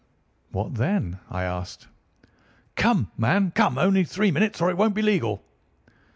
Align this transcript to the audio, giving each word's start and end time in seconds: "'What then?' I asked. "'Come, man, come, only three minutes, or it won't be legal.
"'What 0.51 0.73
then?' 0.73 1.19
I 1.29 1.43
asked. 1.43 1.87
"'Come, 2.75 3.11
man, 3.19 3.51
come, 3.51 3.77
only 3.77 4.03
three 4.03 4.31
minutes, 4.31 4.59
or 4.59 4.71
it 4.71 4.75
won't 4.75 4.95
be 4.95 5.03
legal. 5.03 5.43